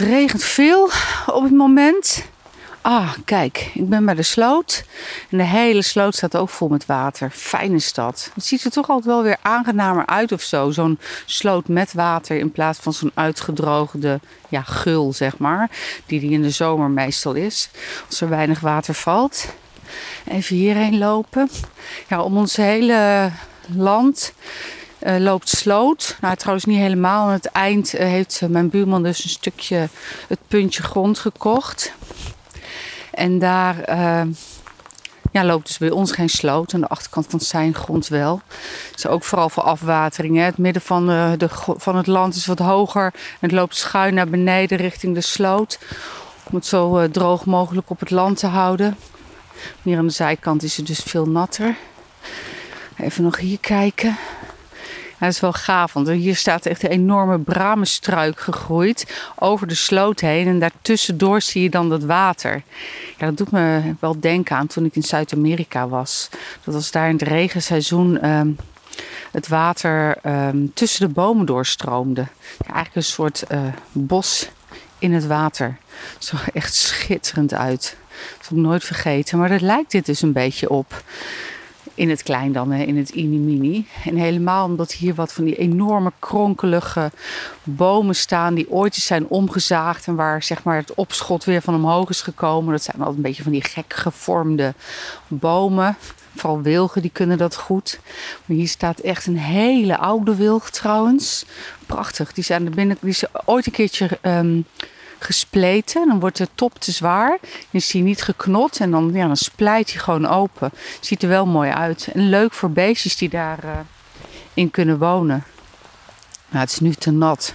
[0.00, 0.90] regent veel
[1.26, 2.24] op het moment.
[2.80, 4.84] Ah, kijk, ik ben bij de sloot.
[5.30, 7.30] En de hele sloot staat ook vol met water.
[7.30, 8.30] Fijne stad.
[8.34, 10.70] Het ziet er toch altijd wel weer aangenamer uit of zo.
[10.70, 15.70] Zo'n sloot met water in plaats van zo'n uitgedroogde ja, gul, zeg maar.
[16.06, 17.68] Die die in de zomer meestal is.
[18.08, 19.48] Als er weinig water valt.
[20.28, 21.50] Even hierheen lopen.
[22.08, 23.30] Ja, om ons hele
[23.74, 24.32] land
[25.06, 26.16] uh, loopt sloot.
[26.20, 27.26] Nou, trouwens niet helemaal.
[27.26, 29.88] Aan het eind uh, heeft mijn buurman dus een stukje
[30.28, 31.92] het puntje grond gekocht.
[33.10, 33.76] En daar
[35.32, 36.74] ja, loopt dus bij ons geen sloot.
[36.74, 38.40] Aan de achterkant van zijn grond wel.
[38.96, 40.36] Is ook vooral voor afwatering.
[40.36, 40.42] Hè.
[40.42, 43.04] Het midden van, de, de, van het land is wat hoger.
[43.04, 45.78] En het loopt schuin naar beneden richting de sloot.
[46.50, 48.96] Om het zo droog mogelijk op het land te houden.
[49.82, 51.76] Hier aan de zijkant is het dus veel natter.
[52.96, 54.16] Even nog hier kijken.
[55.18, 59.06] Dat is wel gaaf, want hier staat echt een enorme bramenstruik gegroeid
[59.38, 60.46] over de sloot heen.
[60.46, 62.62] En daartussendoor zie je dan dat water.
[63.18, 66.28] Ja, dat doet me wel denken aan toen ik in Zuid-Amerika was.
[66.64, 68.56] Dat was daar in het regenseizoen um,
[69.30, 72.26] het water um, tussen de bomen doorstroomde.
[72.58, 73.60] Ja, eigenlijk een soort uh,
[73.92, 74.48] bos
[74.98, 75.78] in het water.
[76.14, 77.96] Het zag echt schitterend uit.
[78.38, 79.38] Dat heb ik nooit vergeten.
[79.38, 81.02] Maar dat lijkt dit dus een beetje op.
[81.96, 83.86] In het klein dan, in het mini-mini.
[84.04, 87.10] En helemaal omdat hier wat van die enorme kronkelige
[87.62, 91.74] bomen staan die ooit eens zijn omgezaagd en waar zeg maar het opschot weer van
[91.74, 92.72] omhoog is gekomen.
[92.72, 94.74] Dat zijn altijd een beetje van die gek gevormde
[95.28, 95.96] bomen.
[96.34, 97.98] Vooral wilgen, die kunnen dat goed.
[98.44, 101.44] Maar hier staat echt een hele oude wilg trouwens.
[101.86, 102.32] Prachtig.
[102.32, 104.64] Die zijn er binnen, die is ooit een keertje um,
[105.18, 106.08] gespleten.
[106.08, 107.38] Dan wordt de top te zwaar.
[107.40, 110.70] Dan is hij niet geknot en dan, ja, dan splijt hij gewoon open.
[111.00, 112.08] Ziet er wel mooi uit.
[112.12, 113.78] En leuk voor beestjes die daarin uh,
[114.54, 115.44] in kunnen wonen.
[116.48, 117.54] Nou, het is nu te nat.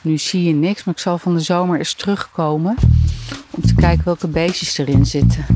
[0.00, 2.76] Nu zie je niks, maar ik zal van de zomer eens terugkomen.
[3.50, 5.46] Om te kijken welke beestjes erin zitten.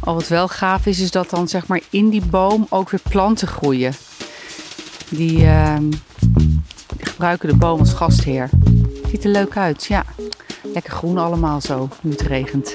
[0.00, 3.00] Al wat wel gaaf is, is dat dan zeg maar in die boom ook weer
[3.08, 3.92] planten groeien.
[5.08, 5.38] Die,
[6.96, 8.50] die gebruiken de boom als gastheer.
[9.10, 10.04] Ziet er leuk uit, ja.
[10.74, 12.74] Lekker groen allemaal zo, nu het regent.